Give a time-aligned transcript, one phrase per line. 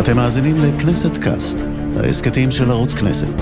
[0.00, 1.58] אתם מאזינים לכנסת קאסט,
[1.96, 3.34] ההסכתים של ערוץ כנסת.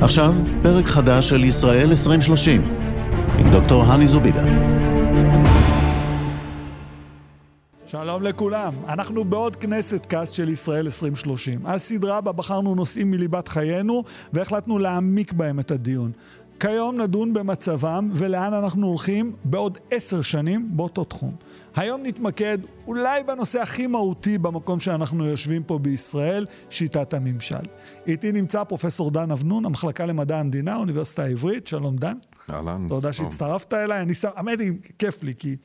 [0.00, 2.62] עכשיו, פרק חדש של ישראל 2030,
[3.38, 4.44] עם דוקטור הני זובידה.
[7.86, 11.66] שלום לכולם, אנחנו בעוד כנסת קאסט של ישראל 2030.
[11.66, 16.12] הסדרה בה בחרנו נושאים מליבת חיינו והחלטנו להעמיק בהם את הדיון.
[16.60, 21.34] כיום נדון במצבם ולאן אנחנו הולכים בעוד עשר שנים באותו תחום.
[21.76, 27.64] היום נתמקד אולי בנושא הכי מהותי במקום שאנחנו יושבים פה בישראל, שיטת הממשל.
[28.06, 31.66] איתי נמצא פרופסור דן אבנון, המחלקה למדע המדינה, האוניברסיטה העברית.
[31.66, 32.14] שלום דן.
[32.50, 32.86] אהלן.
[32.88, 34.02] תודה שהצטרפת אליי.
[34.02, 35.56] אני שם, האמת היא, כיף לי, כי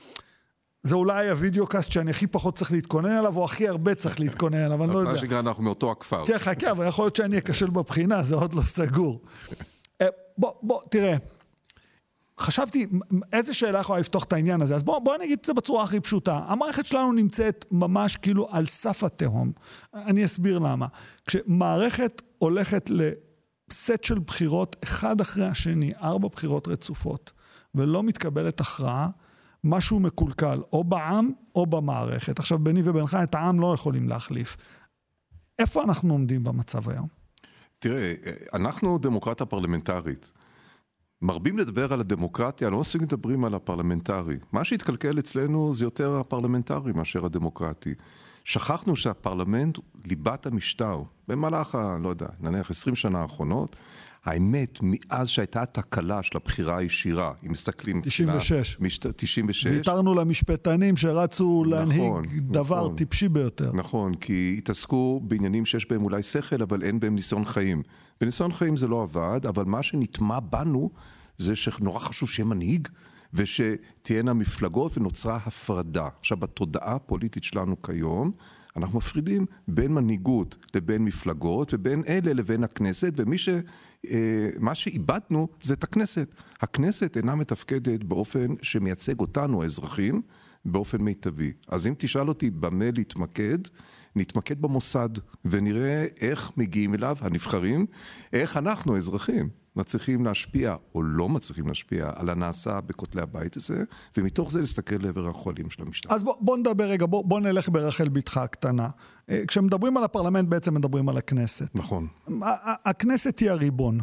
[0.83, 4.57] זה אולי הוידאו קאסט שאני הכי פחות צריך להתכונן אליו, או הכי הרבה צריך להתכונן
[4.57, 5.11] אליו, אני לא יודע.
[5.11, 6.25] מה שנקרא, אנחנו מאותו הכפר.
[6.25, 9.21] כן, חכה, אבל יכול להיות שאני אכשל בבחינה, זה עוד לא סגור.
[10.37, 11.17] בוא, בוא, תראה.
[12.39, 12.87] חשבתי,
[13.33, 14.75] איזה שאלה יכולה לפתוח את העניין הזה?
[14.75, 16.41] אז בואו בוא נגיד את זה בצורה הכי פשוטה.
[16.47, 19.51] המערכת שלנו נמצאת ממש כאילו על סף התהום.
[19.93, 20.87] אני אסביר למה.
[21.25, 27.31] כשמערכת הולכת לסט של בחירות, אחד אחרי השני, ארבע בחירות רצופות,
[27.75, 29.09] ולא מתקבלת הכרעה,
[29.63, 32.39] משהו מקולקל, או בעם או במערכת.
[32.39, 34.57] עכשיו, ביני ובינך, את העם לא יכולים להחליף.
[35.59, 37.24] איפה אנחנו עומדים במצב היום?
[37.85, 38.13] תראה,
[38.53, 40.31] אנחנו דמוקרטיה פרלמנטרית.
[41.21, 44.37] מרבים לדבר על הדמוקרטיה, לא מספיק מדברים על הפרלמנטרי.
[44.51, 47.93] מה שהתקלקל אצלנו זה יותר הפרלמנטרי מאשר הדמוקרטי.
[48.43, 51.01] שכחנו שהפרלמנט הוא ליבת המשטר.
[51.27, 51.97] במהלך ה...
[52.01, 53.75] לא יודע, נניח 20 שנה האחרונות,
[54.25, 58.01] האמת, מאז שהייתה התקלה של הבחירה הישירה, אם מסתכלים...
[58.01, 58.77] 96.
[58.79, 59.05] משת...
[59.15, 59.65] 96.
[59.65, 63.71] ויתרנו למשפטנים שרצו נכון, להנהיג דבר נכון, טיפשי ביותר.
[63.73, 67.83] נכון, כי התעסקו בעניינים שיש בהם אולי שכל, אבל אין בהם ניסיון חיים.
[68.21, 70.89] בניסיון חיים זה לא עבד, אבל מה שנטמע בנו
[71.37, 72.87] זה שנורא חשוב שיהיה מנהיג.
[73.33, 76.07] ושתהיינה מפלגות ונוצרה הפרדה.
[76.19, 78.31] עכשיו, בתודעה הפוליטית שלנו כיום,
[78.77, 83.49] אנחנו מפרידים בין מנהיגות לבין מפלגות ובין אלה לבין הכנסת, ומי ש...
[84.09, 86.35] אה, מה שאיבדנו זה את הכנסת.
[86.61, 90.21] הכנסת אינה מתפקדת באופן שמייצג אותנו, האזרחים,
[90.65, 91.51] באופן מיטבי.
[91.67, 93.57] אז אם תשאל אותי במה להתמקד,
[94.15, 95.09] נתמקד במוסד
[95.45, 97.85] ונראה איך מגיעים אליו הנבחרים,
[98.33, 103.83] איך אנחנו, האזרחים, מצליחים להשפיע או לא מצליחים להשפיע על הנעשה בכותלי הבית הזה,
[104.17, 106.13] ומתוך זה להסתכל לעבר החולים של המשטר.
[106.13, 108.89] אז בוא, בוא נדבר רגע, בוא, בוא נלך ברחל בתך הקטנה.
[109.29, 111.75] אה, כשמדברים על הפרלמנט בעצם מדברים על הכנסת.
[111.75, 112.07] נכון.
[112.85, 113.99] הכנסת היא הריבון.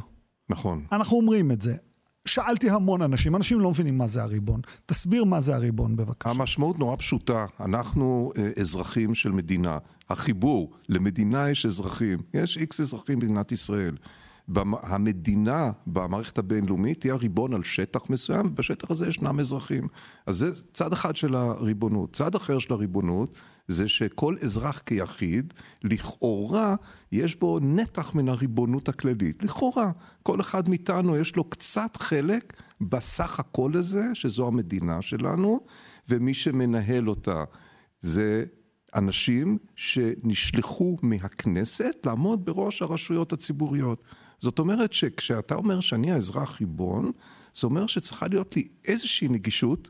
[0.49, 0.85] נכון.
[0.93, 1.77] אנחנו אומרים את זה.
[2.25, 4.61] שאלתי המון אנשים, אנשים לא מבינים מה זה הריבון.
[4.87, 6.31] תסביר מה זה הריבון בבקשה.
[6.31, 9.79] המשמעות נורא פשוטה, אנחנו אה, אזרחים של מדינה.
[10.11, 13.97] החיבור, למדינה יש אזרחים, יש איקס אזרחים במדינת ישראל.
[14.83, 19.89] המדינה במערכת הבינלאומית תהיה הריבון על שטח מסוים, ובשטח הזה ישנם אזרחים.
[20.27, 22.17] אז זה צד אחד של הריבונות.
[22.17, 25.55] צד אחר של הריבונות זה שכל אזרח כיחיד,
[25.85, 26.75] לכאורה,
[27.13, 29.45] יש בו נתח מן הריבונות הכללית.
[29.45, 29.91] לכאורה,
[30.23, 35.61] כל אחד מאיתנו יש לו קצת חלק בסך הכל הזה, שזו המדינה שלנו,
[36.09, 37.45] ומי שמנהל אותה
[38.01, 38.45] זה
[38.95, 44.05] אנשים שנשלחו מהכנסת לעמוד בראש הרשויות הציבוריות.
[44.43, 47.11] זאת אומרת שכשאתה אומר שאני האזרח ריבון,
[47.55, 49.89] זה אומר שצריכה להיות לי איזושהי נגישות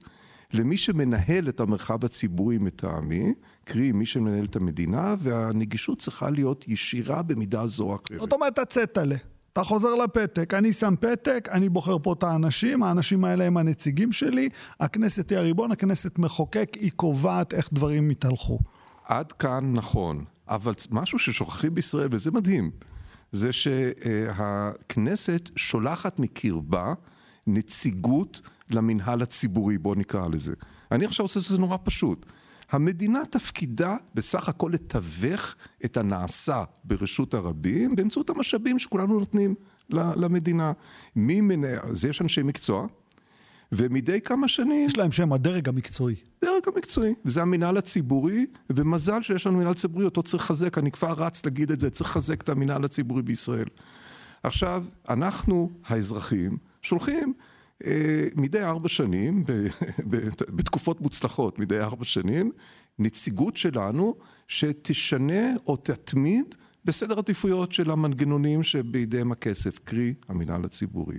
[0.52, 7.22] למי שמנהל את המרחב הציבורי מטעמי, קרי מי שמנהל את המדינה, והנגישות צריכה להיות ישירה
[7.22, 8.20] במידה זו או אחרת.
[8.20, 9.16] זאת אומרת, הצטלה.
[9.52, 14.12] אתה חוזר לפתק, אני שם פתק, אני בוחר פה את האנשים, האנשים האלה הם הנציגים
[14.12, 14.48] שלי,
[14.80, 18.58] הכנסת היא הריבון, הכנסת מחוקק, היא קובעת איך דברים יתהלכו.
[19.04, 22.70] עד כאן נכון, אבל משהו ששוכחים בישראל, וזה מדהים,
[23.32, 26.94] זה שהכנסת שולחת מקרבה
[27.46, 30.52] נציגות למנהל הציבורי, בוא נקרא לזה.
[30.92, 32.26] אני עכשיו עושה את זה נורא פשוט.
[32.70, 35.54] המדינה תפקידה בסך הכל לתווך
[35.84, 39.54] את הנעשה ברשות הרבים באמצעות המשאבים שכולנו נותנים
[39.90, 40.72] למדינה.
[41.16, 42.86] מי מנהל, אז יש אנשי מקצוע,
[43.72, 44.86] ומדי כמה שנים...
[44.86, 46.14] יש להם שם הדרג המקצועי.
[46.44, 51.12] דרג המקצועי, וזה המינהל הציבורי, ומזל שיש לנו מינהל ציבורי, אותו צריך לחזק, אני כבר
[51.12, 53.66] רץ להגיד את זה, צריך לחזק את המינהל הציבורי בישראל.
[54.42, 57.32] עכשיו, אנחנו, האזרחים, שולחים
[57.84, 59.52] אה, מדי ארבע שנים, ב,
[60.10, 62.50] ב, בתקופות מוצלחות, מדי ארבע שנים,
[62.98, 64.14] נציגות שלנו
[64.48, 66.54] שתשנה או תתמיד
[66.84, 71.18] בסדר עדיפויות של המנגנונים שבידיהם הכסף, קרי המינהל הציבורי.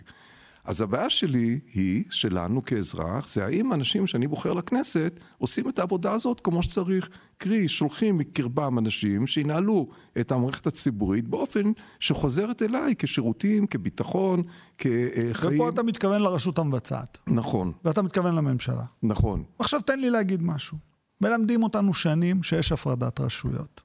[0.66, 6.12] אז הבעיה שלי היא, שלנו כאזרח, זה האם אנשים שאני בוחר לכנסת עושים את העבודה
[6.12, 7.10] הזאת כמו שצריך.
[7.38, 9.88] קרי, שולחים מקרבם אנשים שינהלו
[10.20, 14.42] את המערכת הציבורית באופן שחוזרת אליי כשירותים, כביטחון,
[14.78, 15.60] כחיים.
[15.60, 17.18] ופה אתה מתכוון לרשות המבצעת.
[17.28, 17.72] נכון.
[17.86, 18.84] ואתה מתכוון לממשלה.
[19.04, 19.44] נכון.
[19.60, 20.78] עכשיו תן לי להגיד משהו.
[21.22, 23.82] מלמדים אותנו שנים שיש הפרדת רשויות.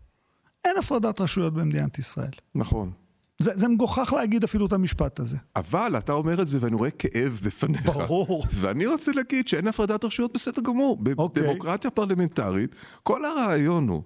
[0.65, 2.31] אין אין הפרדת רשויות במדינת ישראל.
[2.55, 2.93] נכון.
[3.39, 5.37] זה, זה מגוחך להגיד אפילו את המשפט הזה.
[5.57, 7.87] אבל אתה אומר את זה ואני רואה כאב בפניך.
[7.87, 8.45] ברור.
[8.55, 10.99] ואני רוצה להגיד שאין הפרדת רשויות בסדר גמור.
[11.19, 11.43] אוקיי.
[11.43, 14.03] בדמוקרטיה פרלמנטרית, כל הרעיון הוא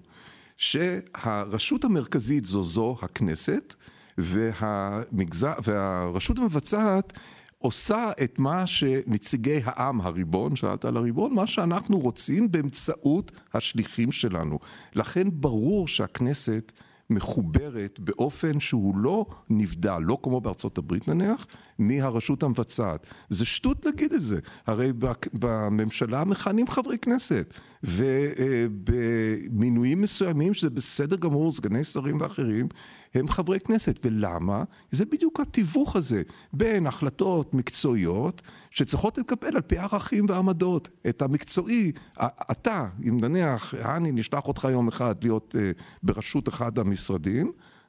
[0.57, 3.75] שהרשות המרכזית זו זו הכנסת,
[4.19, 7.13] והמגזר, והרשות המבצעת
[7.59, 14.59] עושה את מה שנציגי העם, הריבון, שאלת על הריבון, מה שאנחנו רוצים באמצעות השליחים שלנו.
[14.95, 16.73] לכן ברור שהכנסת...
[17.11, 21.47] מחוברת באופן שהוא לא נבדל, לא כמו בארצות הברית נניח,
[21.79, 23.07] מהרשות המבצעת.
[23.29, 24.39] זה שטות להגיד את זה.
[24.67, 24.93] הרי
[25.33, 27.55] בממשלה מכהנים חברי כנסת,
[28.63, 32.69] ובמינויים מסוימים, שזה בסדר גמור, סגני שרים ואחרים,
[33.15, 33.99] הם חברי כנסת.
[34.05, 34.65] ולמה?
[34.91, 36.23] זה בדיוק התיווך הזה
[36.53, 40.89] בין החלטות מקצועיות שצריכות להתקבל על פי ערכים ועמדות.
[41.09, 41.93] את המקצועי,
[42.51, 47.02] אתה, אם נניח, אני נשלח אותך יום אחד להיות uh, בראשות אחד המשרדים,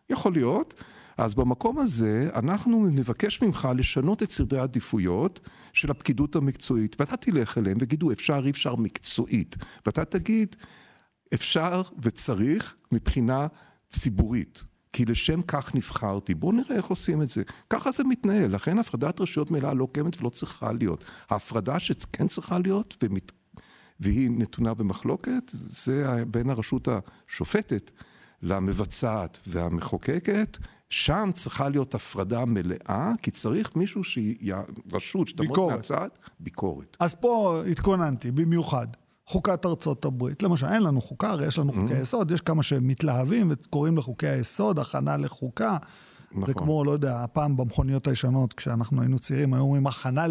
[0.10, 0.84] יכול להיות.
[1.18, 7.58] אז במקום הזה אנחנו נבקש ממך לשנות את סדרי העדיפויות של הפקידות המקצועית, ואתה תלך
[7.58, 9.56] אליהם ויגידו אפשר, אי אפשר מקצועית,
[9.86, 10.56] ואתה תגיד
[11.34, 13.48] אפשר וצריך מבחינה
[13.90, 14.64] ציבורית.
[14.94, 16.34] כי לשם כך נבחרתי.
[16.34, 17.44] בואו נראה איך עושים את זה.
[17.70, 21.04] ככה זה מתנהל, לכן הפרדת רשויות מלאה לא קיימת ולא צריכה להיות.
[21.30, 23.32] ההפרדה שכן צריכה להיות, ומת...
[24.00, 27.92] והיא נתונה במחלוקת, זה בין הרשות השופטת
[28.44, 30.58] למבצעת והמחוקקת,
[30.90, 34.54] שם צריכה להיות הפרדה מלאה, כי צריך מישהו שהיא
[34.94, 36.10] רשות שתעמוד מהצד,
[36.40, 36.98] ביקורת.
[37.00, 38.88] אז פה התכוננתי, במיוחד.
[39.28, 40.44] חוקת ארצות הברית.
[40.44, 41.76] למשל, אין לנו חוקה, הרי יש לנו mm-hmm.
[41.76, 45.78] חוקי יסוד, יש כמה שמתלהבים וקוראים לחוקי היסוד, הכנה לחוקה.
[46.34, 46.46] נכון.
[46.46, 50.26] זה כמו, לא יודע, הפעם במכוניות הישנות, כשאנחנו היינו צעירים, היו אומרים הכנה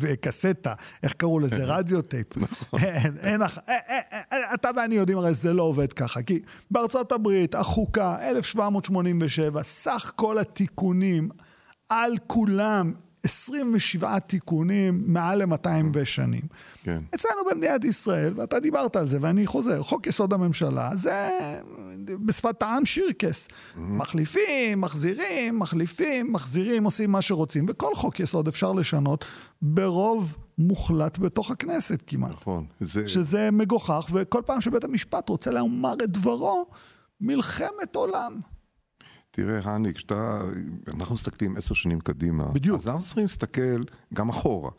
[0.00, 1.64] לקסטה, איך קראו לזה?
[1.64, 2.36] רדיו טייפ.
[2.36, 2.80] נכון.
[2.82, 3.42] אין, אין,
[4.54, 6.40] אתה ואני יודעים הרי זה לא עובד ככה, כי
[6.70, 11.28] בארצות הברית, החוקה, 1787, סך כל התיקונים
[11.88, 12.92] על כולם
[13.26, 16.42] 27 תיקונים מעל ל-200 שנים.
[16.82, 17.00] כן.
[17.14, 21.30] אצלנו במדינת ישראל, ואתה דיברת על זה, ואני חוזר, חוק יסוד הממשלה, זה
[22.04, 23.48] בשפת העם שירקס.
[23.48, 23.78] Mm-hmm.
[23.80, 29.24] מחליפים, מחזירים, מחליפים, מחזירים, עושים מה שרוצים, וכל חוק יסוד אפשר לשנות
[29.62, 32.30] ברוב מוחלט בתוך הכנסת כמעט.
[32.30, 32.64] נכון.
[32.80, 33.08] זה...
[33.08, 36.66] שזה מגוחך, וכל פעם שבית המשפט רוצה לומר את דברו,
[37.20, 38.40] מלחמת עולם.
[39.36, 40.38] תראה, האני, כשאתה,
[40.94, 42.76] אנחנו מסתכלים עשר שנים קדימה, בדיוק.
[42.76, 43.82] אז אנחנו צריכים להסתכל
[44.14, 44.70] גם אחורה.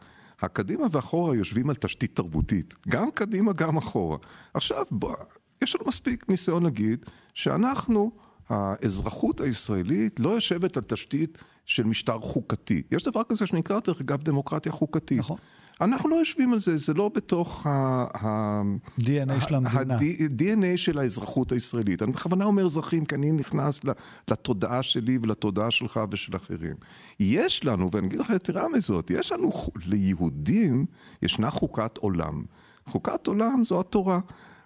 [0.42, 4.18] הקדימה ואחורה יושבים על תשתית תרבותית, גם קדימה, גם אחורה.
[4.54, 5.16] עכשיו, בוא,
[5.64, 8.12] יש לנו מספיק ניסיון להגיד שאנחנו,
[8.50, 12.82] האזרחות הישראלית לא יושבת על תשתית של משטר חוקתי.
[12.92, 15.20] יש דבר כזה שנקרא, דרך אגב, דמוקרטיה חוקתית.
[15.20, 15.38] נכון.
[15.82, 18.62] אנחנו לא יושבים על זה, זה לא בתוך ה...
[19.02, 19.96] DNA של המדינה.
[19.96, 22.02] ה-DNA של האזרחות הישראלית.
[22.02, 23.80] אני בכוונה אומר אזרחים, כי אני נכנס
[24.28, 26.76] לתודעה שלי ולתודעה שלך ושל אחרים.
[27.20, 29.52] יש לנו, ואני אגיד לך יתרה מזאת, יש לנו,
[29.86, 30.86] ליהודים,
[31.22, 32.44] ישנה חוקת עולם.
[32.86, 34.20] חוקת עולם זו התורה.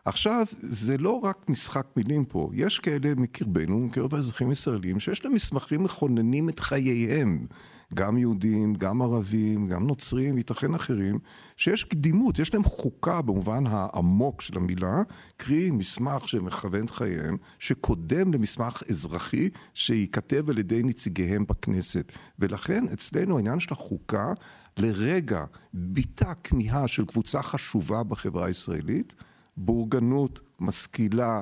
[0.06, 5.34] עכשיו, זה לא רק משחק מילים פה, יש כאלה מקרבנו, מקרב האזרחים הישראלים, שיש להם
[5.34, 7.46] מסמכים מכוננים את חייהם.
[7.94, 11.20] גם יהודים, גם ערבים, גם נוצרים, ייתכן אחרים,
[11.58, 15.02] שיש קדימות, יש להם חוקה במובן העמוק של המילה,
[15.38, 22.12] קרי מסמך שמכוון את חייהם, שקודם למסמך אזרחי שייכתב על ידי נציגיהם בכנסת.
[22.40, 24.34] ולכן אצלנו העניין של החוקה
[24.78, 29.16] לרגע ביטא כמיהה של קבוצה חשובה בחברה הישראלית,
[29.58, 31.42] בורגנות, משכילה,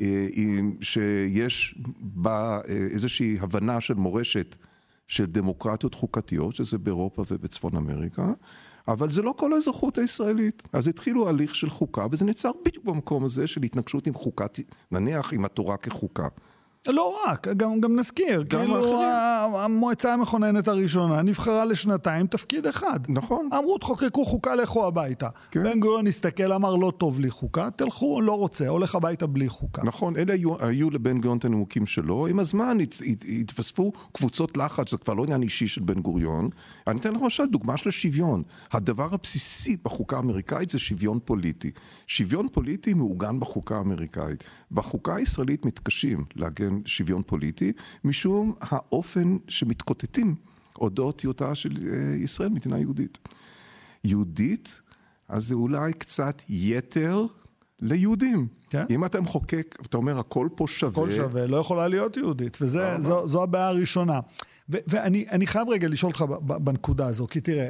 [0.00, 0.26] אה,
[0.80, 4.56] שיש בה אה, איזושהי הבנה של מורשת
[5.06, 8.32] של דמוקרטיות חוקתיות, שזה באירופה ובצפון אמריקה,
[8.88, 10.62] אבל זה לא כל האזרחות הישראלית.
[10.72, 14.60] אז התחילו הליך של חוקה, וזה נעצר בדיוק במקום הזה של התנגשות עם חוקת,
[14.92, 16.28] נניח עם התורה כחוקה.
[16.86, 19.02] לא רק, גם, גם נזכיר, גם כאילו
[19.54, 23.00] המועצה המכוננת הראשונה נבחרה לשנתיים תפקיד אחד.
[23.08, 23.48] נכון.
[23.58, 25.28] אמרו תחוקקו חוקה, לכו הביתה.
[25.50, 25.62] כן.
[25.62, 29.82] בן גוריון הסתכל, אמר לא טוב לי חוקה, תלכו, לא רוצה, הולך הביתה בלי חוקה.
[29.84, 34.56] נכון, אלה היו, היו לבן גוריון את הנימוקים שלו, עם הזמן הת, הת, התווספו קבוצות
[34.56, 36.48] לחץ, זה כבר לא עניין אישי של בן גוריון.
[36.86, 38.42] אני אתן לך למשל דוגמה של שוויון.
[38.72, 41.70] הדבר הבסיסי בחוקה האמריקאית זה שוויון פוליטי.
[42.06, 44.44] שוויון פוליטי מעוגן בחוקה האמריקאית.
[44.72, 47.72] בחוקה הישראלית מתקשים להגן שוויון פוליטי,
[48.04, 50.34] משום האופן שמתקוטטים
[50.78, 53.18] אודות היותה של אה, ישראל מדינה יהודית.
[54.04, 54.80] יהודית,
[55.28, 57.26] אז זה אולי קצת יתר
[57.80, 58.46] ליהודים.
[58.70, 58.84] כן.
[58.90, 60.92] אם אתה מחוקק, אתה אומר הכל פה שווה.
[60.92, 64.20] הכל שווה, לא יכולה להיות יהודית, וזו הבעיה הראשונה.
[64.70, 67.68] ו- ואני חייב רגע לשאול אותך בנקודה הזו, כי תראה,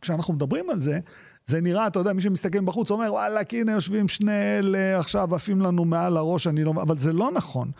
[0.00, 1.00] כשאנחנו מדברים על זה,
[1.46, 5.60] זה נראה, אתה יודע, מי שמסתכל בחוץ אומר, וואלכ, הנה יושבים שני אלה, עכשיו עפים
[5.60, 6.70] לנו מעל הראש, אני לא...
[6.70, 7.70] אבל זה לא נכון.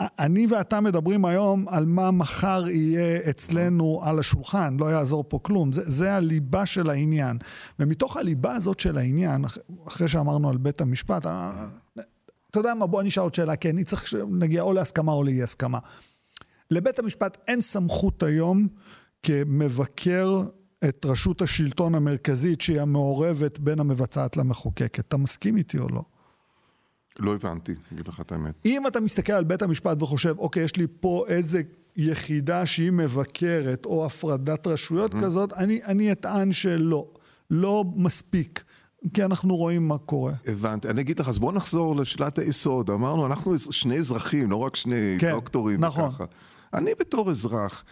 [0.00, 5.72] אני ואתה מדברים היום על מה מחר יהיה אצלנו על השולחן, לא יעזור פה כלום.
[5.72, 7.38] זה, זה הליבה של העניין.
[7.78, 9.44] ומתוך הליבה הזאת של העניין,
[9.86, 11.26] אחרי שאמרנו על בית המשפט,
[12.50, 15.22] אתה יודע מה, בוא אני אשאל עוד שאלה, כי אני צריך שנגיע או להסכמה או
[15.22, 15.78] לאי הסכמה.
[16.70, 18.68] לבית המשפט אין סמכות היום
[19.22, 20.42] כמבקר
[20.88, 25.08] את רשות השלטון המרכזית שהיא המעורבת בין המבצעת למחוקקת.
[25.08, 26.02] אתה מסכים איתי או לא?
[27.18, 28.54] לא הבנתי, אגיד לך את האמת.
[28.66, 31.62] אם אתה מסתכל על בית המשפט וחושב, אוקיי, יש לי פה איזה
[31.96, 35.20] יחידה שהיא מבקרת או הפרדת רשויות mm-hmm.
[35.20, 37.06] כזאת, אני, אני אטען שלא.
[37.50, 38.64] לא מספיק.
[39.14, 40.32] כי אנחנו רואים מה קורה.
[40.46, 40.88] הבנתי.
[40.88, 42.90] אני אגיד לך, אז בוא נחזור לשאלת היסוד.
[42.90, 46.04] אמרנו, אנחנו שני אזרחים, לא רק שני כן, דוקטורים נכון.
[46.08, 46.24] וככה.
[46.74, 47.84] אני בתור אזרח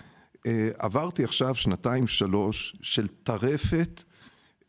[0.47, 4.03] אה, עברתי עכשיו שנתיים, שלוש של טרפת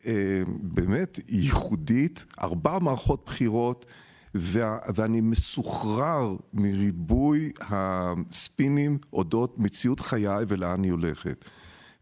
[0.06, 3.86] אה, באמת ייחודית, ארבע מערכות בחירות.
[4.34, 11.44] ואני מסוחרר מריבוי הספינים אודות מציאות חיי ולאן היא הולכת.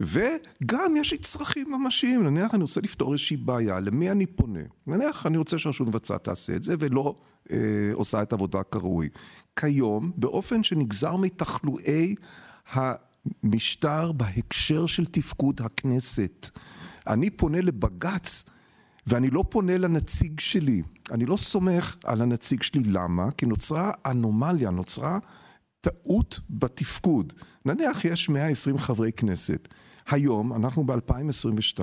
[0.01, 4.61] וגם יש לי צרכים ממשיים, נניח אני רוצה לפתור איזושהי בעיה, למי אני פונה?
[4.87, 7.15] נניח אני רוצה שהרשות מבצעת תעשה את זה ולא
[7.51, 7.57] אה,
[7.93, 9.09] עושה את עבודה כראוי.
[9.57, 12.15] כיום, באופן שנגזר מתחלואי
[12.73, 16.51] המשטר בהקשר של תפקוד הכנסת,
[17.07, 18.45] אני פונה לבג"ץ
[19.09, 23.31] ואני לא פונה לנציג שלי, אני לא סומך על הנציג שלי, למה?
[23.31, 25.19] כי נוצרה אנומליה, נוצרה
[25.81, 27.33] טעות בתפקוד.
[27.65, 29.69] נניח יש 120 חברי כנסת.
[30.11, 31.81] היום, אנחנו ב-2022,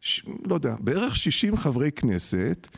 [0.00, 0.22] ש...
[0.46, 2.68] לא יודע, בערך 60 חברי כנסת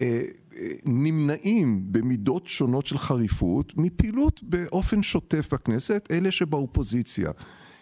[0.00, 0.22] אה,
[0.56, 7.30] אה, נמנעים במידות שונות של חריפות מפעילות באופן שוטף בכנסת, אלה שבאופוזיציה.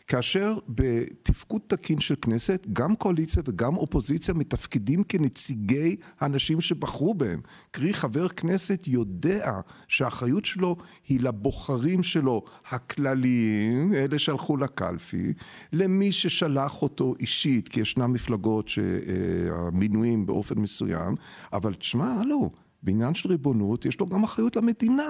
[0.06, 7.40] כאשר בתפקוד תקין של כנסת, גם קואליציה וגם אופוזיציה מתפקדים כנציגי האנשים שבחרו בהם.
[7.70, 10.76] קרי, חבר כנסת יודע שהאחריות שלו
[11.08, 15.32] היא לבוחרים שלו הכלליים, אלה שהלכו לקלפי,
[15.72, 21.14] למי ששלח אותו אישית, כי ישנן מפלגות שהמינויים באופן מסוים,
[21.52, 22.50] אבל תשמע, לא,
[22.82, 25.08] בעניין של ריבונות יש לו גם אחריות למדינה.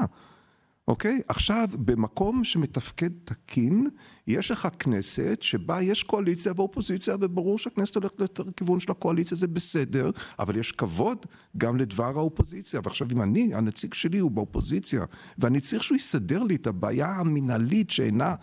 [0.88, 1.20] אוקיי?
[1.28, 3.88] עכשיו, במקום שמתפקד תקין,
[4.26, 9.46] יש לך כנסת שבה יש קואליציה ואופוזיציה, וברור שהכנסת הולכת יותר לכיוון של הקואליציה, זה
[9.46, 11.26] בסדר, אבל יש כבוד
[11.56, 12.80] גם לדבר האופוזיציה.
[12.84, 15.04] ועכשיו, אם אני, הנציג שלי הוא באופוזיציה,
[15.38, 18.34] ואני צריך שהוא יסדר לי את הבעיה המינהלית שאינה...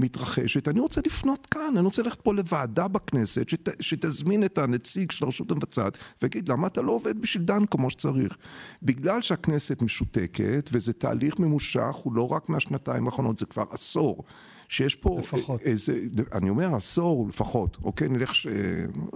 [0.00, 5.10] מתרחשת, אני רוצה לפנות כאן, אני רוצה ללכת פה לוועדה בכנסת שת, שתזמין את הנציג
[5.10, 8.36] של הרשות המבצעת ויגיד למה אתה לא עובד בשביל דן כמו שצריך.
[8.82, 14.24] בגלל שהכנסת משותקת וזה תהליך ממושך, הוא לא רק מהשנתיים האחרונות, זה כבר עשור.
[14.68, 15.60] שיש פה לפחות.
[15.60, 15.98] איזה,
[16.32, 18.46] אני אומר עשור לפחות, אוקיי, נלך, ש...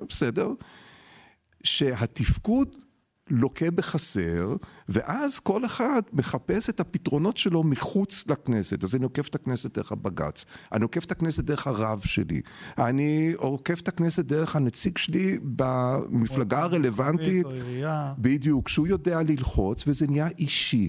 [0.09, 0.49] בסדר,
[1.63, 2.84] שהתפקוד
[3.31, 4.57] לוקה בחסר,
[4.89, 8.85] ואז כל אחד מחפש את הפתרונות שלו מחוץ לכנסת.
[8.85, 12.41] אז אני עוקף את הכנסת דרך הבג"ץ, אני עוקף את הכנסת דרך הרב שלי,
[12.79, 17.47] אני עוקף את הכנסת דרך הנציג שלי במפלגה הרלוונטית,
[18.19, 20.89] בדיוק, שהוא יודע ללחוץ, וזה נהיה אישי.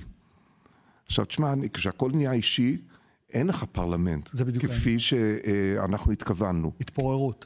[1.05, 2.77] עכשיו תשמע, כשהכול נהיה אישי,
[3.33, 4.29] אין לך פרלמנט.
[4.33, 6.71] זה בדיוק כפי שאנחנו התכוונו.
[6.81, 7.45] התפוררות.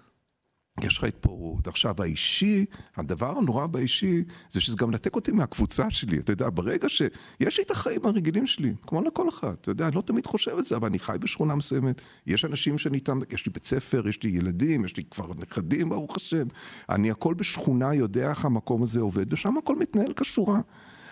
[0.84, 1.68] יש לך התפוררות.
[1.68, 2.66] עכשיו, האישי,
[2.98, 6.18] הדבר הנורא באישי, זה שזה גם נתק אותי מהקבוצה שלי.
[6.20, 9.96] אתה יודע, ברגע שיש לי את החיים הרגילים שלי, כמו לכל אחד, אתה יודע, אני
[9.96, 13.46] לא תמיד חושב את זה, אבל אני חי בשכונה מסוימת, יש אנשים שאני איתם, יש
[13.46, 16.48] לי בית ספר, יש לי ילדים, יש לי כבר נכדים, ברוך השם.
[16.90, 20.60] אני הכל בשכונה יודע איך המקום הזה עובד, ושם הכל מתנהל כשורה.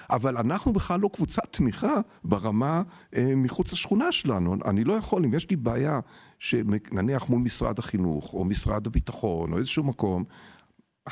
[0.09, 2.81] אבל אנחנו בכלל לא קבוצת תמיכה ברמה
[3.15, 4.55] אה, מחוץ לשכונה שלנו.
[4.65, 5.99] אני לא יכול, אם יש לי בעיה,
[6.91, 10.23] נניח מול משרד החינוך, או משרד הביטחון, או איזשהו מקום,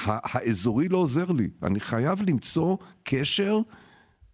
[0.03, 1.49] האזורי לא עוזר לי.
[1.63, 3.59] אני חייב למצוא קשר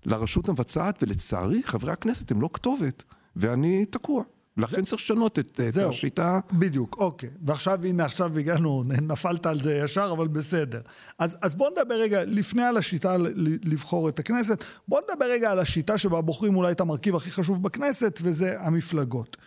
[0.05, 3.03] לרשות המבצעת, ולצערי, חברי הכנסת הם לא כתובת,
[3.35, 4.23] ואני תקוע.
[4.57, 6.39] לכן צריך לשנות את, את השיטה.
[6.51, 7.29] בדיוק, אוקיי.
[7.41, 10.81] ועכשיו, הנה, עכשיו הגענו, נפלת על זה ישר, אבל בסדר.
[11.19, 13.15] אז, אז בוא נדבר רגע, לפני על השיטה
[13.63, 17.63] לבחור את הכנסת, בוא נדבר רגע על השיטה שבה בוחרים אולי את המרכיב הכי חשוב
[17.63, 19.37] בכנסת, וזה המפלגות.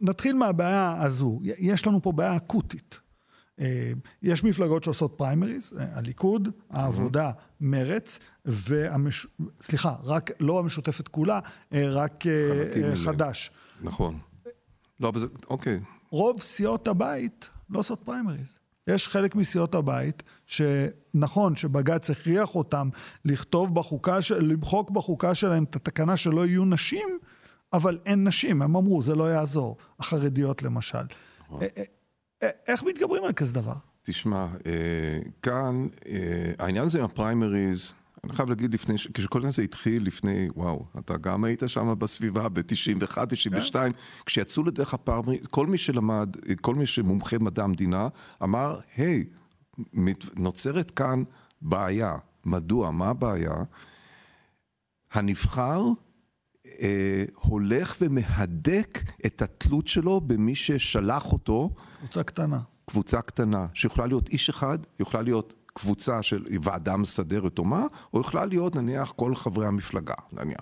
[0.00, 1.40] נתחיל מהבעיה הזו.
[1.42, 2.98] יש לנו פה בעיה אקוטית.
[3.60, 3.92] אה,
[4.22, 7.30] יש מפלגות שעושות פריימריז, אה, הליכוד, העבודה,
[7.60, 9.26] מרץ, והמש...
[9.60, 11.38] סליחה, רק, לא המשותפת כולה,
[11.72, 12.24] אה, רק
[13.04, 13.50] חד"ש.
[13.80, 14.18] נכון.
[15.00, 15.80] לא, אבל זה, אוקיי.
[16.10, 18.58] רוב סיעות הבית לא עושות פריימריז.
[18.86, 22.88] יש חלק מסיעות הבית שנכון שבג"ץ הכריח אותם
[23.24, 27.08] לכתוב בחוקה, למחוק בחוקה שלהם את התקנה שלא יהיו נשים,
[27.72, 29.76] אבל אין נשים, הם אמרו, זה לא יעזור.
[29.98, 31.04] החרדיות למשל.
[31.40, 31.60] נכון.
[32.68, 33.74] איך מתגברים על כזה דבר?
[34.02, 37.92] תשמע, אה, כאן, אה, העניין הזה עם הפריימריז,
[38.24, 43.26] אני חייב להגיד לפני, כשכל הזה התחיל לפני, וואו, אתה גם היית שם בסביבה ב-91,
[43.28, 43.98] 92, כן.
[44.26, 48.08] כשיצאו לדרך הפריימריז, כל מי שלמד, כל מי שמומחה מדע המדינה,
[48.42, 49.24] אמר, היי,
[50.36, 51.22] נוצרת כאן
[51.62, 52.16] בעיה.
[52.44, 52.90] מדוע?
[52.90, 53.54] מה הבעיה?
[55.12, 55.82] הנבחר
[56.80, 61.70] אה, הולך ומהדק את התלות שלו במי ששלח אותו.
[61.98, 62.60] קבוצה קטנה.
[62.90, 68.20] קבוצה קטנה, שיכולה להיות איש אחד, יכולה להיות קבוצה של ועדה מסדרת או מה, או
[68.20, 70.60] יכולה להיות נניח כל חברי המפלגה, נניח.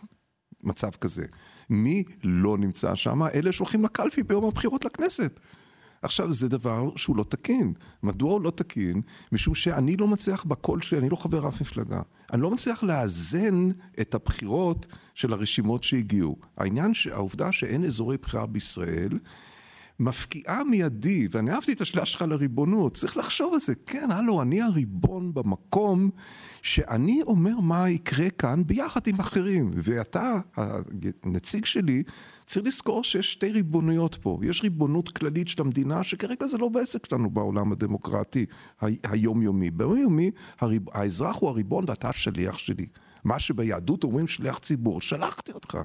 [0.62, 1.24] מצב כזה.
[1.70, 3.22] מי לא נמצא שם?
[3.22, 5.40] אלה שהולכים לקלפי ביום הבחירות לכנסת.
[6.02, 7.72] עכשיו, זה דבר שהוא לא תקין.
[8.02, 9.02] מדוע הוא לא תקין?
[9.32, 12.00] משום שאני לא מצליח בקול שלי, אני לא חבר אף מפלגה.
[12.32, 13.70] אני לא מצליח לאזן
[14.00, 16.36] את הבחירות של הרשימות שהגיעו.
[16.56, 19.18] העניין, העובדה שאין אזורי בחירה בישראל,
[20.00, 24.62] מפקיעה מיידי, ואני אהבתי את השאלה שלך לריבונות, צריך לחשוב על זה, כן, הלו, אני
[24.62, 26.10] הריבון במקום
[26.62, 30.38] שאני אומר מה יקרה כאן ביחד עם אחרים, ואתה,
[31.22, 32.02] הנציג שלי,
[32.46, 37.06] צריך לזכור שיש שתי ריבונויות פה, יש ריבונות כללית של המדינה, שכרגע זה לא בעסק
[37.06, 38.46] שלנו בעולם הדמוקרטי
[38.80, 39.70] היומיומי.
[39.70, 40.82] ביומיומי הריב...
[40.92, 42.86] האזרח הוא הריבון ואתה השליח שלי.
[43.24, 45.78] מה שביהדות אומרים שליח ציבור, שלחתי אותך.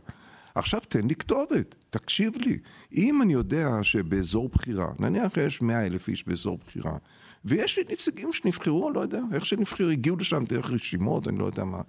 [0.56, 2.58] עכשיו תן לי כתובת, תקשיב לי.
[2.94, 6.98] אם אני יודע שבאזור בחירה, נניח יש מאה אלף איש באזור בחירה,
[7.46, 11.46] ויש לי נציגים שנבחרו, אני לא יודע, איך שנבחרו, הגיעו לשם דרך רשימות, אני לא
[11.46, 11.82] יודע מה.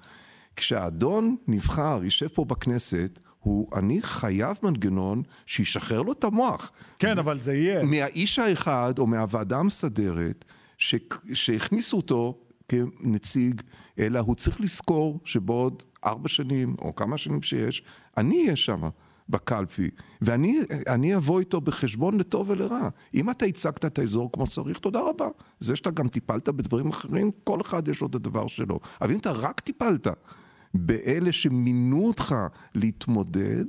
[0.57, 6.73] כשהאדון נבחר, יישב פה בכנסת, הוא, אני חייב מנגנון שישחרר לו את המוח.
[6.99, 7.85] כן, אבל זה יהיה.
[7.85, 10.45] מהאיש האחד או מהוועדה המסדרת,
[11.35, 13.61] שהכניסו אותו כנציג,
[13.99, 17.83] אלא הוא צריך לזכור שבעוד ארבע שנים, או כמה שנים שיש,
[18.17, 18.81] אני אהיה שם.
[19.29, 22.89] בקלפי, ואני אבוא איתו בחשבון לטוב ולרע.
[23.15, 25.27] אם אתה הצגת את האזור כמו שצריך, תודה רבה.
[25.61, 28.81] זה שאתה גם טיפלת בדברים אחרים, כל אחד יש לו את הדבר שלו.
[29.01, 30.07] אבל אם אתה רק טיפלת
[30.75, 32.35] באלה שמינו אותך
[32.75, 33.65] להתמודד,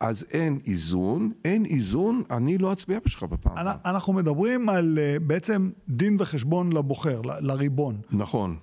[0.00, 3.68] אז אין איזון, אין איזון, אני לא אצביע בשבילך בפעם.
[3.84, 8.00] אנחנו מדברים על אה, בעצם דין וחשבון לבוחר, לריבון.
[8.10, 8.56] נכון.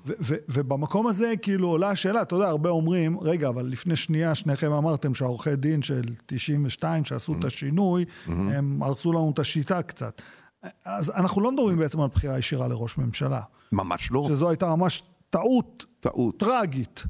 [0.49, 5.13] ובמקום הזה כאילו עולה השאלה, אתה יודע, הרבה אומרים, רגע, אבל לפני שנייה שניכם אמרתם
[5.13, 10.21] שהעורכי דין של 92 שעשו את השינוי, הם הרסו לנו את השיטה קצת.
[10.85, 13.41] אז אנחנו לא מדברים בעצם על בחירה ישירה לראש ממשלה.
[13.71, 14.25] ממש לא.
[14.27, 15.85] שזו הייתה ממש טעות.
[15.99, 16.39] טעות.
[16.39, 17.03] טרגית.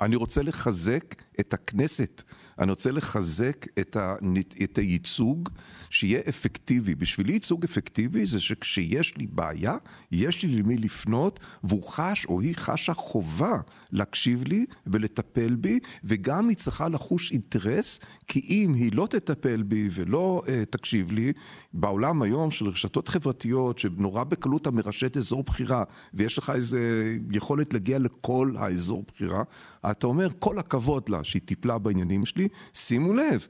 [0.00, 2.22] אני רוצה לחזק את הכנסת,
[2.58, 4.14] אני רוצה לחזק את, ה,
[4.62, 5.48] את הייצוג
[5.90, 6.94] שיהיה אפקטיבי.
[6.94, 9.76] בשבילי ייצוג אפקטיבי זה שכשיש לי בעיה,
[10.12, 13.60] יש לי למי לפנות, והוא חש או היא חשה חובה
[13.92, 19.88] להקשיב לי ולטפל בי, וגם היא צריכה לחוש אינטרס, כי אם היא לא תטפל בי
[19.92, 21.32] ולא uh, תקשיב לי,
[21.72, 27.72] בעולם היום של רשתות חברתיות, שנורא בקלות אתה מרשת אזור בחירה, ויש לך איזה יכולת
[27.72, 29.42] להגיע לכל האזור בחירה,
[29.90, 33.46] אתה אומר, כל הכבוד לה שהיא טיפלה בעניינים שלי, שימו לב,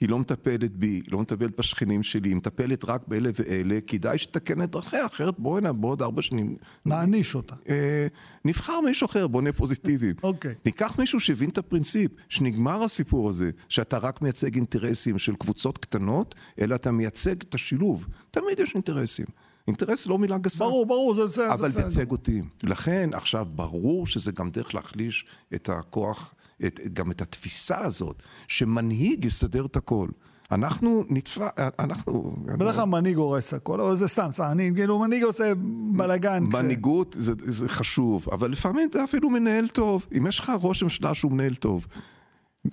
[0.00, 4.18] היא לא מטפלת בי, היא לא מטפלת בשכנים שלי, היא מטפלת רק באלה ואלה, כדאי
[4.18, 6.56] שתקן את דרכיה, אחרת בואי הנה, בעוד ארבע שנים...
[6.86, 7.54] נעניש אותה.
[7.68, 8.06] אה,
[8.44, 10.14] נבחר מישהו אחר, בוא נהיה פוזיטיביים.
[10.22, 10.54] אוקיי.
[10.64, 16.34] ניקח מישהו שהבין את הפרינציפ, שנגמר הסיפור הזה, שאתה רק מייצג אינטרסים של קבוצות קטנות,
[16.60, 18.06] אלא אתה מייצג את השילוב.
[18.30, 19.26] תמיד יש אינטרסים.
[19.66, 20.64] אינטרס לא מילה גסה.
[20.64, 21.52] ברור, ברור, זה בסדר.
[21.52, 22.42] אבל תייצג אותי.
[22.62, 26.34] לכן, עכשיו, ברור שזה גם דרך להחליש את הכוח,
[26.66, 30.08] את, גם את התפיסה הזאת, שמנהיג יסדר את הכל.
[30.52, 32.36] אנחנו נתפע, אנחנו...
[32.46, 35.52] בדרך כלל מנהיג הורס הכל, אבל זה סתם, סתם, אני, כאילו, מנהיג עושה
[35.96, 36.42] בלאגן.
[36.42, 40.06] מנהיגות זה, זה חשוב, אבל לפעמים אתה אפילו מנהל טוב.
[40.18, 41.86] אם יש לך ראש ממשלה שהוא מנהל טוב,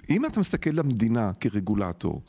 [0.10, 2.22] אם אתה מסתכל למדינה כרגולטור,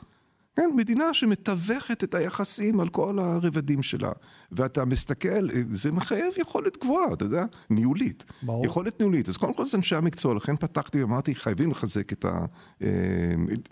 [0.55, 4.11] כן, מדינה שמתווכת את היחסים על כל הרבדים שלה.
[4.51, 8.25] ואתה מסתכל, זה מחייב יכולת גבוהה, אתה יודע, ניהולית.
[8.43, 8.65] ברור.
[8.65, 9.29] יכולת ניהולית.
[9.29, 12.45] אז קודם כל זה אנשי המקצוע, לכן פתחתי ואמרתי, חייבים לחזק את ה...
[12.81, 12.87] אה,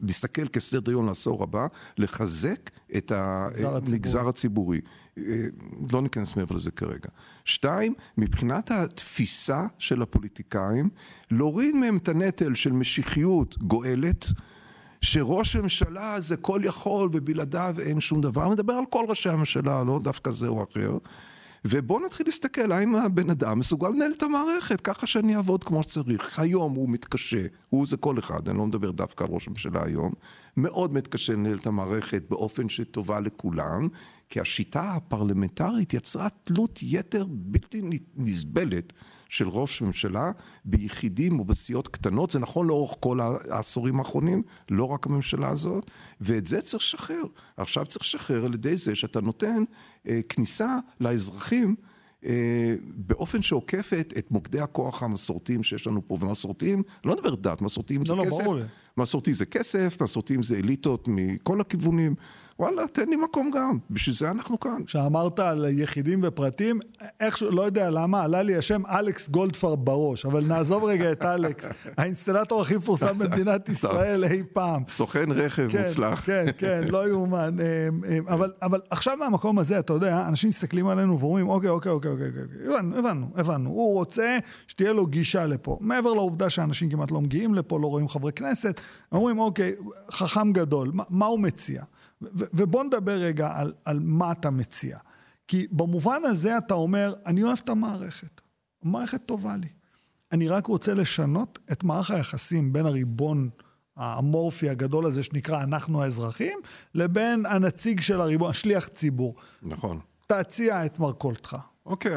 [0.02, 1.68] להסתכל כסדר יום לעשור הבא,
[1.98, 4.82] לחזק את המגזר הציבורי.
[5.18, 5.24] אה,
[5.94, 7.10] לא ניכנס מעבר לזה כרגע.
[7.46, 10.90] שתיים, מבחינת התפיסה של הפוליטיקאים,
[11.32, 14.26] להוריד מהם את הנטל של משיחיות גואלת.
[15.04, 20.00] שראש ממשלה זה כל יכול ובלעדיו אין שום דבר, מדבר על כל ראשי הממשלה, לא
[20.04, 20.98] דווקא זה או אחר.
[21.66, 26.40] ובואו נתחיל להסתכל האם הבן אדם מסוגל לנהל את המערכת ככה שאני אעבוד כמו שצריך.
[26.40, 30.12] היום הוא מתקשה, הוא זה כל אחד, אני לא מדבר דווקא על ראש הממשלה היום,
[30.58, 33.88] מאוד מתקשה לנהל את המערכת באופן שטובה לכולם,
[34.30, 37.82] כי השיטה הפרלמנטרית יצרה תלות יתר בלתי
[38.16, 38.94] נסבלת
[39.32, 40.32] של ראש ממשלה
[40.66, 45.92] ביחידים או בסיעות קטנות, זה נכון לאורך כל העשורים האחרונים, לא רק הממשלה הזאת,
[46.22, 47.24] ואת זה צריך לשחרר.
[47.58, 49.64] עכשיו צריך לשחרר על ידי זה שאתה נותן
[50.08, 51.76] אה, כניסה לאזרחים
[52.96, 58.16] באופן שעוקפת את מוקדי הכוח המסורתיים שיש לנו פה, ומסורתיים, לא מדבר דת, מסורתיים זה
[58.16, 58.62] לא, לא, כסף, לי.
[58.98, 62.16] מסורתי זה כסף, מסורתיים זה אליטות מכל הכיוונים,
[62.62, 64.84] וואלה, תן לי מקום גם, בשביל זה אנחנו כאן.
[64.86, 66.80] כשאמרת על יחידים ופרטים,
[67.20, 71.70] איכשהו, לא יודע למה, עלה לי השם אלכס גולדפרב בראש, אבל נעזוב רגע את אלכס,
[71.98, 74.84] האינסטלטור הכי מפורסם במדינת ישראל אי פעם.
[74.88, 76.26] סוכן רכב כן, מוצלח.
[76.26, 77.56] כן, כן, לא יאומן.
[77.60, 81.92] אה, אה, אבל, אבל עכשיו מהמקום הזה, אתה יודע, אנשים מסתכלים עלינו ואומרים, אוקיי, אוקיי,
[81.92, 83.70] אוקיי, אוקיי, אוקיי, הבנו, הבנו, הבנו.
[83.70, 85.78] הוא רוצה שתהיה לו גישה לפה.
[85.82, 89.76] מעבר לעובדה שאנשים כמעט לא מגיעים לפה, לא רואים חברי כנסת, אומרים, אוקיי,
[90.12, 91.84] חכם גדול, מה, מה הוא מציע?
[92.32, 94.98] ובוא נדבר רגע על, על מה אתה מציע.
[95.48, 98.42] כי במובן הזה אתה אומר, אני אוהב את המערכת.
[98.84, 99.68] המערכת טובה לי.
[100.32, 103.50] אני רק רוצה לשנות את מערך היחסים בין הריבון
[103.96, 106.60] האמורפי הגדול הזה שנקרא אנחנו האזרחים,
[106.96, 109.36] לבין הנציג של הריבון, השליח ציבור.
[109.64, 110.00] נכון.
[110.28, 111.58] תציע את מרכולתך.
[111.86, 112.16] אוקיי,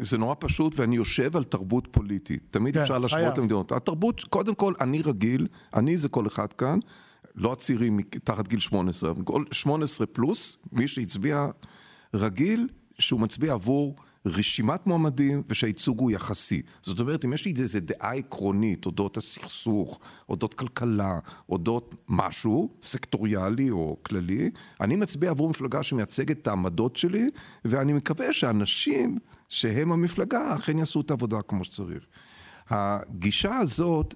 [0.00, 2.42] זה נורא פשוט, ואני יושב על תרבות פוליטית.
[2.50, 2.98] תמיד כן, אפשר.
[2.98, 3.72] להשוות למדינות.
[3.72, 6.78] התרבות, קודם כל, אני רגיל, אני זה כל אחד כאן,
[7.34, 11.46] לא הצעירים מתחת גיל 18, אבל כל 18 פלוס, מי שהצביע
[12.14, 16.62] רגיל, שהוא מצביע עבור רשימת מועמדים ושהייצוג הוא יחסי.
[16.82, 23.70] זאת אומרת, אם יש לי איזו דעה עקרונית אודות הסכסוך, אודות כלכלה, אודות משהו סקטוריאלי
[23.70, 27.30] או כללי, אני מצביע עבור מפלגה שמייצגת את העמדות שלי,
[27.64, 32.06] ואני מקווה שאנשים שהם המפלגה אכן יעשו את העבודה כמו שצריך.
[32.70, 34.14] הגישה הזאת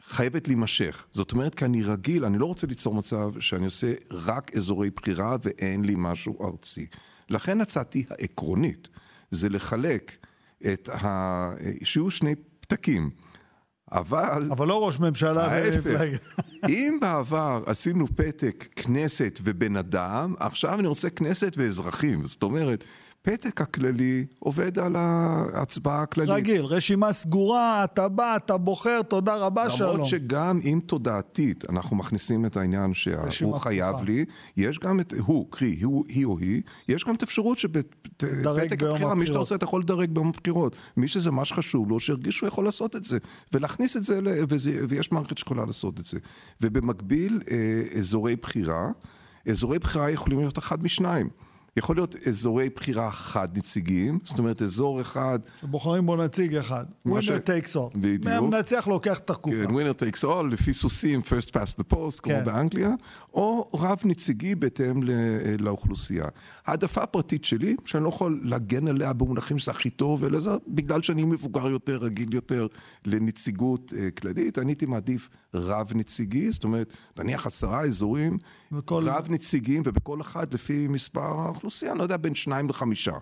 [0.00, 1.04] חייבת להימשך.
[1.12, 5.36] זאת אומרת, כי אני רגיל, אני לא רוצה ליצור מצב שאני עושה רק אזורי בחירה
[5.42, 6.86] ואין לי משהו ארצי.
[7.30, 8.88] לכן הצעתי העקרונית
[9.30, 10.26] זה לחלק
[10.72, 11.50] את ה...
[11.84, 13.10] שיהיו שני פתקים.
[13.92, 16.00] אבל, אבל לא ראש ממשלה ההפך.
[16.68, 22.24] אם בעבר עשינו פתק כנסת ובן אדם, עכשיו אני רוצה כנסת ואזרחים.
[22.24, 22.84] זאת אומרת,
[23.22, 26.30] פתק הכללי עובד על ההצבעה הכללית.
[26.30, 29.92] רגיל, רשימה סגורה, אתה בא, אתה בוחר, תודה רבה, שלום.
[29.92, 32.94] למרות שגם אם תודעתית אנחנו מכניסים את העניין
[33.30, 34.04] שהוא חייב פתוחה.
[34.04, 34.24] לי,
[34.56, 39.14] יש גם את, הוא, קרי, הוא, היא או היא, יש גם את האפשרות שבפתק הבחירה,
[39.14, 39.38] מי שאתה.
[39.38, 40.76] רוצה אתה יכול לדרג ביום הבחירות.
[40.96, 43.18] מי שזה מה שחשוב לו, שירגיש שהוא יכול לעשות את זה.
[43.52, 46.18] ולהכניס את זה, וזה, ויש מערכת שיכולה לעשות את זה.
[46.60, 48.88] ובמקביל, אה, אזורי בחירה,
[49.48, 51.47] אזורי בחירה יכולים להיות אחד משניים.
[51.78, 56.84] יכול להיות אזורי בחירה חד נציגיים, זאת אומרת אזור אחד בוחרים בו נציג אחד.
[57.08, 57.10] winner
[57.46, 57.96] takes all.
[57.98, 58.26] בדיוק.
[58.26, 59.56] המנצח לוקח את הקופה.
[59.66, 62.44] כן, winner takes all, לפי סוסים, first past the post, כמו כן.
[62.44, 62.90] באנגליה,
[63.34, 65.10] או רב נציגי בהתאם ל-
[65.62, 66.24] לאוכלוסייה.
[66.66, 71.02] העדפה הפרטית שלי, שאני לא יכול להגן עליה במונחים שזה הכי טוב, אלא זה בגלל
[71.02, 72.66] שאני מבוגר יותר, רגיל יותר
[73.06, 78.36] לנציגות אה, כללית, אני הייתי מעדיף רב נציגי, זאת אומרת, נניח עשרה אזורים,
[78.90, 83.12] רב נציגים, ובכל אחד לפי מספר האוכלוסייה, אני לא יודע, בין שניים לחמישה.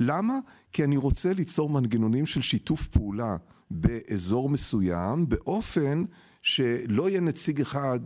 [0.00, 0.38] למה?
[0.72, 3.36] כי אני רוצה ליצור מנגנונים של שיתוף פעולה
[3.70, 6.04] באזור מסוים, באופן
[6.42, 8.00] שלא יהיה נציג אחד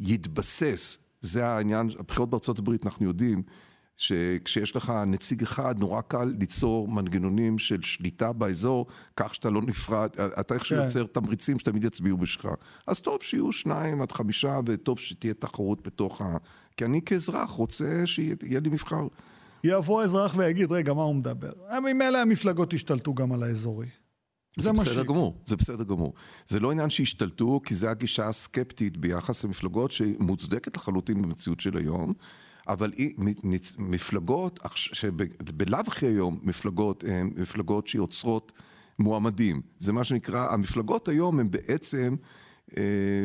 [0.00, 3.42] שיתבסס, זה העניין, הבחירות בארצות הברית, אנחנו יודעים,
[3.96, 10.10] שכשיש לך נציג אחד, נורא קל ליצור מנגנונים של שליטה באזור, כך שאתה לא נפרד,
[10.40, 10.82] אתה איכשהו כן.
[10.82, 12.54] יוצר תמריצים שתמיד יצביעו בשבילך.
[12.86, 16.22] אז טוב שיהיו שניים עד חמישה, וטוב שתהיה תחרות בתוך.
[16.80, 19.06] כי אני כאזרח רוצה שיהיה לי מבחר.
[19.64, 21.50] יבוא אזרח ויגיד, רגע, מה הוא מדבר?
[21.82, 23.86] ממילא המפלגות השתלטו גם על האזורי.
[24.56, 26.14] זה, זה בסדר גמור, זה בסדר גמור.
[26.46, 31.76] זה לא עניין שהשתלטו, כי זו הגישה הסקפטית ביחס למפלגות שהיא מוצדקת לחלוטין במציאות של
[31.76, 32.12] היום,
[32.68, 32.92] אבל
[33.78, 38.52] מפלגות, שבלאו הכי היום מפלגות הן מפלגות שיוצרות
[38.98, 39.60] מועמדים.
[39.78, 42.16] זה מה שנקרא, המפלגות היום הן בעצם
[42.76, 42.82] אה,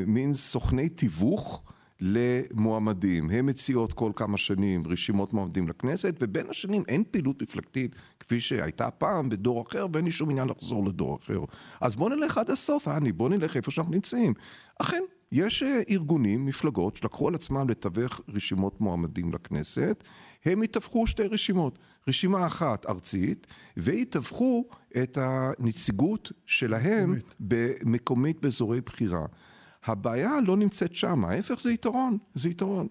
[0.07, 1.63] מין סוכני תיווך.
[2.01, 8.39] למועמדים, הן מציעות כל כמה שנים רשימות מועמדים לכנסת, ובין השנים אין פעילות מפלגתית כפי
[8.39, 11.39] שהייתה פעם בדור אחר, ואין לי שום עניין לחזור לדור אחר.
[11.81, 14.33] אז בואו נלך עד הסוף, אני, בואו נלך איפה שאנחנו נמצאים.
[14.81, 20.03] אכן, יש אה, ארגונים, מפלגות, שלקחו על עצמם לתווך רשימות מועמדים לכנסת,
[20.45, 24.65] הם יתווכו שתי רשימות, רשימה אחת ארצית, ויתווכו
[25.03, 29.25] את הנציגות שלהם במקומית באזורי בחירה.
[29.85, 32.87] הבעיה לא נמצאת שם, ההפך זה יתרון, זה יתרון.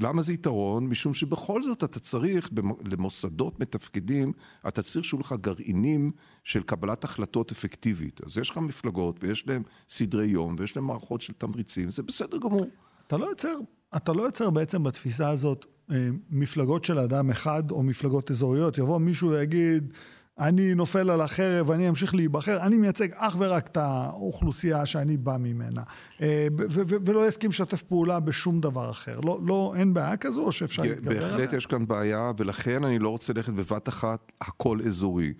[0.00, 0.86] למה זה יתרון?
[0.86, 2.50] משום שבכל זאת אתה צריך,
[2.84, 4.32] למוסדות מתפקדים,
[4.68, 6.10] אתה צריך שיהיו לך גרעינים
[6.44, 8.20] של קבלת החלטות אפקטיבית.
[8.26, 12.38] אז יש לך מפלגות ויש להם סדרי יום ויש להם מערכות של תמריצים, זה בסדר
[12.38, 12.66] גמור.
[13.06, 13.58] אתה לא יוצר,
[13.96, 18.78] אתה לא יוצר בעצם בתפיסה הזאת אה, מפלגות של אדם אחד או מפלגות אזוריות.
[18.78, 19.92] יבוא מישהו ויגיד,
[20.38, 25.36] אני נופל על החרב, אני אמשיך להיבחר, אני מייצג אך ורק את האוכלוסייה שאני בא
[25.40, 25.82] ממנה.
[26.22, 26.46] אה,
[26.78, 29.20] ולא אסכים לשתף פעולה בשום דבר אחר.
[29.20, 31.36] לא, לא, אין בעיה כזו, או שאפשר להתגבר עליה?
[31.36, 35.32] בהחלט יש כאן בעיה, ולכן אני לא רוצה ללכת בבת אחת הכל אזורי.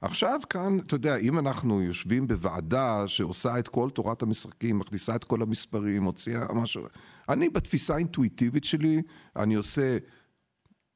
[0.00, 5.24] עכשיו כאן, אתה יודע, אם אנחנו יושבים בוועדה שעושה את כל תורת המשחקים, מכניסה את
[5.24, 6.82] כל המספרים, הוציאה משהו...
[7.28, 9.02] אני בתפיסה האינטואיטיבית שלי,
[9.36, 9.98] אני עושה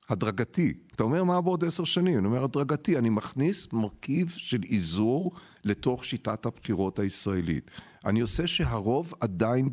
[0.08, 0.72] הדרגתי.
[0.94, 2.18] אתה אומר מה בעוד עשר שנים?
[2.18, 5.32] אני אומר הדרגתי, אני מכניס מרכיב של איזור
[5.64, 7.70] לתוך שיטת הבחירות הישראלית.
[8.06, 9.68] אני עושה שהרוב עדיין,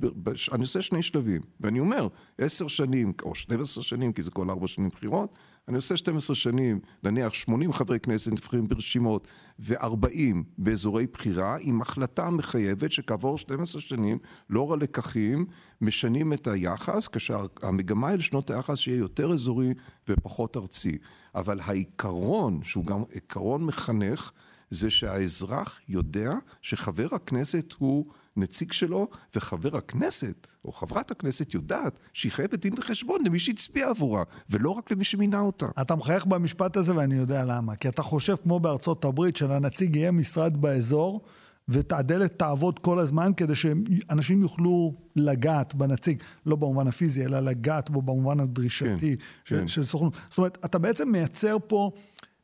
[0.52, 4.68] אני עושה שני שלבים, ואני אומר, עשר שנים, או 12 שנים, כי זה כל ארבע
[4.68, 5.36] שנים בחירות,
[5.68, 9.28] אני עושה 12 שנים, נניח 80 חברי כנסת נבחרים ברשימות
[9.60, 14.18] ו-40 באזורי בחירה, עם החלטה מחייבת שכעבור 12 שנים,
[14.50, 15.46] לאור הלקחים,
[15.82, 19.74] משנים את היחס, כשהמגמה היא לשנות היחס שיהיה יותר אזורי
[20.10, 20.98] ופחות ארצי.
[21.36, 24.32] אבל העיקרון, שהוא גם עיקרון מחנך,
[24.74, 28.06] זה שהאזרח יודע שחבר הכנסת הוא
[28.38, 34.24] נציג שלו, וחבר הכנסת, או חברת הכנסת, יודעת שהיא חייבת דין וחשבון למי שהצביע עבורה,
[34.50, 35.68] ולא רק למי שמינה אותה.
[35.82, 37.76] אתה מחייך במשפט הזה ואני יודע למה.
[37.76, 41.22] כי אתה חושב, כמו בארצות הברית, שלנציג יהיה משרד באזור,
[41.68, 48.02] והדלת תעבוד כל הזמן כדי שאנשים יוכלו לגעת בנציג, לא במובן הפיזי, אלא לגעת בו
[48.02, 49.68] במובן הדרישתי כן, של, כן.
[49.68, 50.18] של סוכנות.
[50.30, 51.92] זאת אומרת, אתה בעצם מייצר פה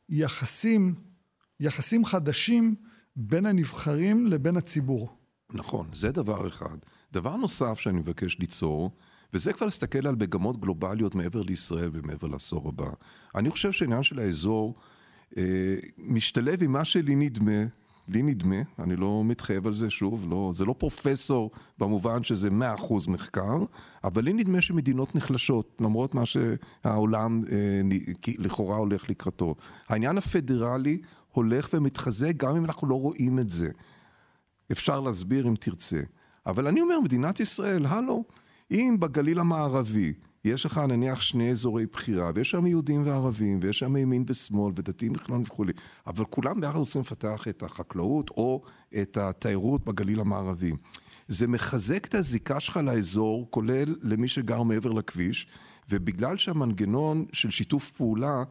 [0.08, 0.94] יחסים,
[1.60, 2.74] יחסים חדשים
[3.16, 5.19] בין הנבחרים לבין הציבור.
[5.52, 6.76] נכון, זה דבר אחד.
[7.12, 8.90] דבר נוסף שאני מבקש ליצור,
[9.34, 12.90] וזה כבר להסתכל על מגמות גלובליות מעבר לישראל ומעבר לעשור הבא.
[13.34, 14.74] אני חושב שהעניין של האזור
[15.36, 17.64] אה, משתלב עם מה שלי נדמה,
[18.08, 22.74] לי נדמה, אני לא מתחייב על זה שוב, לא, זה לא פרופסור במובן שזה מאה
[22.74, 23.56] אחוז מחקר,
[24.04, 27.80] אבל לי נדמה שמדינות נחלשות, למרות מה שהעולם אה,
[28.38, 29.54] לכאורה הולך לקראתו.
[29.88, 31.00] העניין הפדרלי
[31.32, 33.68] הולך ומתחזק גם אם אנחנו לא רואים את זה.
[34.72, 36.00] אפשר להסביר אם תרצה.
[36.46, 38.24] אבל אני אומר, מדינת ישראל, הלו,
[38.70, 40.12] אם בגליל המערבי
[40.44, 45.12] יש לך נניח שני אזורי בחירה, ויש שם יהודים וערבים, ויש שם ימין ושמאל, ודתיים
[45.16, 45.72] וחילונים וכולי,
[46.06, 48.62] אבל כולם ביחד רוצים לפתח את החקלאות או
[49.02, 50.72] את התיירות בגליל המערבי.
[51.28, 55.46] זה מחזק את הזיקה שלך לאזור, כולל למי שגר מעבר לכביש,
[55.90, 58.42] ובגלל שהמנגנון של שיתוף פעולה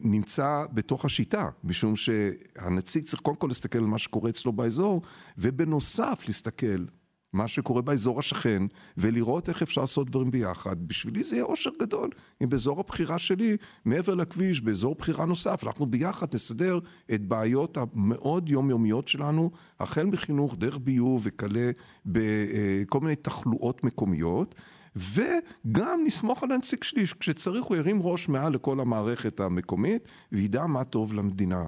[0.00, 5.02] נמצא בתוך השיטה, משום שהנציג צריך קודם כל להסתכל על מה שקורה אצלו באזור,
[5.38, 6.84] ובנוסף להסתכל
[7.32, 8.62] מה שקורה באזור השכן,
[8.96, 10.88] ולראות איך אפשר לעשות דברים ביחד.
[10.88, 12.10] בשבילי זה יהיה אושר גדול.
[12.42, 16.78] אם באזור הבחירה שלי, מעבר לכביש, באזור בחירה נוסף, אנחנו ביחד נסדר
[17.14, 21.70] את בעיות המאוד יומיומיות שלנו, החל מחינוך, דרך ביוב וכלה
[22.06, 24.54] בכל מיני תחלואות מקומיות.
[24.96, 30.84] וגם נסמוך על הנציג שלי, כשצריך הוא ירים ראש מעל לכל המערכת המקומית וידע מה
[30.84, 31.66] טוב למדינה.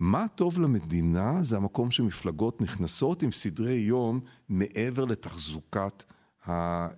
[0.00, 6.04] מה טוב למדינה זה המקום שמפלגות נכנסות עם סדרי יום מעבר לתחזוקת
[6.46, 6.88] ה, ה,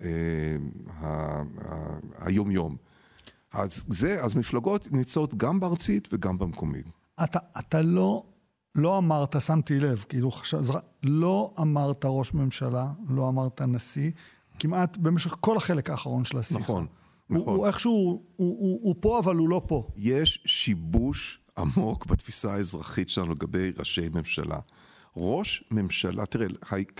[0.99, 2.77] ה, ה, היומיום.
[3.53, 6.85] אז זה, אז מפלגות נמצאות גם בארצית וגם במקומית.
[7.23, 8.23] אתה, אתה לא,
[8.75, 10.61] לא אמרת, שמתי לב, כאילו, חשב,
[11.03, 14.11] לא אמרת ראש ממשלה, לא אמרת נשיא,
[14.61, 16.59] כמעט במשך כל החלק האחרון של השיחה.
[16.59, 16.85] נכון,
[17.29, 17.47] נכון.
[17.47, 19.87] הוא, הוא איכשהו, הוא, הוא, הוא פה אבל הוא לא פה.
[19.95, 24.59] יש שיבוש עמוק בתפיסה האזרחית שלנו לגבי ראשי ממשלה.
[25.17, 26.47] ראש ממשלה, תראה,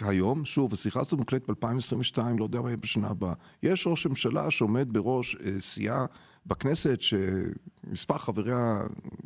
[0.01, 3.33] היום, שוב, השיחה הזאת מוקלטת ב-2022, לא יודע מה יהיה בשנה הבאה.
[3.63, 6.05] יש ראש ממשלה שעומד בראש אה, סיעה
[6.45, 8.81] בכנסת שמספר חבריה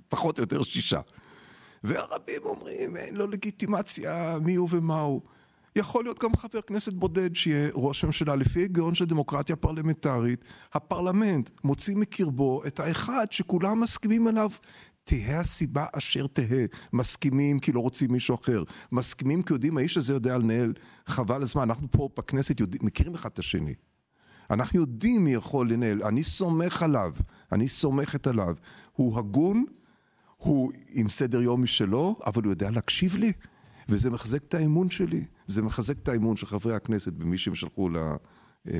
[0.09, 0.99] פחות או יותר שישה.
[1.83, 5.21] והרבים אומרים, אין לו לגיטימציה, מי הוא ומה הוא.
[5.77, 8.35] יכול להיות גם חבר כנסת בודד שיהיה ראש ממשלה.
[8.35, 14.49] לפי היגיון של דמוקרטיה פרלמנטרית, הפרלמנט מוציא מקרבו את האחד שכולם מסכימים עליו.
[15.03, 16.65] תהא הסיבה אשר תהא.
[16.93, 18.63] מסכימים כי לא רוצים מישהו אחר.
[18.91, 20.73] מסכימים כי יודעים, האיש הזה יודע לנהל
[21.05, 21.61] חבל הזמן.
[21.61, 23.73] אנחנו פה בכנסת יודעים, מכירים אחד את השני.
[24.49, 26.03] אנחנו יודעים מי יכול לנהל.
[26.03, 27.13] אני סומך עליו,
[27.51, 28.55] אני סומכת עליו.
[28.93, 29.65] הוא הגון,
[30.37, 33.31] הוא עם סדר יום משלו, אבל הוא יודע להקשיב לי.
[33.89, 35.25] וזה מחזק את האמון שלי.
[35.47, 37.97] זה מחזק את האמון של חברי הכנסת במי שהם שלחו ל...
[38.73, 38.79] אה,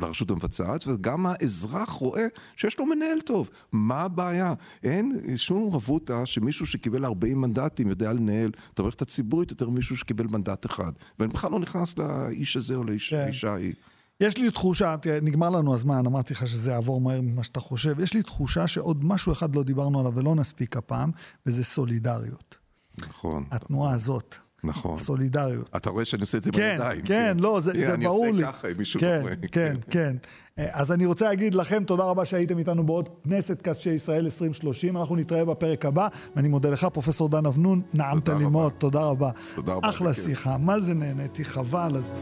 [0.00, 3.50] לרשות המבצעת, וגם האזרח רואה שיש לו מנהל טוב.
[3.72, 4.54] מה הבעיה?
[4.82, 10.26] אין שום רבותא שמישהו שקיבל 40 מנדטים יודע לנהל את המערכת הציבורית יותר ממישהו שקיבל
[10.26, 10.92] מנדט אחד.
[11.18, 13.48] ואני בכלל לא נכנס לאיש הזה או לאישה כן.
[13.48, 13.72] ההיא.
[14.20, 18.00] יש לי תחושה, תראה, נגמר לנו הזמן, אמרתי לך שזה יעבור מהר ממה שאתה חושב.
[18.00, 21.10] יש לי תחושה שעוד משהו אחד לא דיברנו עליו ולא נספיק הפעם,
[21.46, 22.56] וזה סולידריות.
[22.98, 23.44] נכון.
[23.50, 24.34] התנועה הזאת.
[24.64, 24.98] נכון.
[24.98, 25.70] סולידריות.
[25.76, 27.02] אתה רואה שאני עושה את זה כן, בידיים.
[27.02, 28.30] כן, לא, זה, זה ברור לי.
[28.30, 29.34] אני עושה ככה אם מישהו כן, לא רואה.
[29.52, 30.16] כן, כן.
[30.58, 34.96] אה, אז אני רוצה להגיד לכם תודה רבה שהייתם איתנו בעוד כנסת של ישראל 2030.
[34.96, 38.52] אנחנו נתראה בפרק הבא, ואני מודה לך, פרופסור דן אבנון, נעמת תודה לי רבה.
[38.52, 39.30] מאוד, תודה רבה.
[39.54, 40.14] תודה רבה, אחלה.
[40.14, 42.18] שיחה, מה זה נהניתי, חבל הזמן.